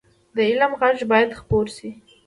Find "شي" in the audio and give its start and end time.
1.75-1.89